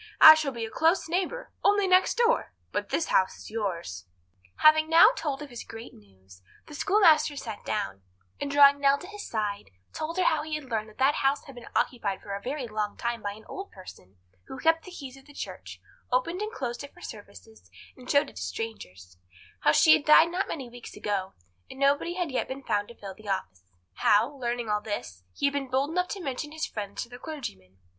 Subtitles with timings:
[0.19, 4.07] I shall be a close neighbour—only next door; but this house is yours."
[4.61, 8.01] Having now told his great news, the schoolmaster sat down,
[8.39, 11.43] and drawing Nell to his side, told her how he had learned that that house
[11.43, 14.17] had been occupied for a very long time by an old person,
[14.47, 15.79] who kept the keys of the church,
[16.11, 19.17] opened and closed it for the services, and showed it to strangers;
[19.59, 21.35] how she had died not many weeks ago,
[21.69, 23.61] and nobody had yet been found to fill the office;
[23.97, 27.19] how, learning all this, he had been bold enough to mention his friends to the
[27.19, 27.77] clergyman.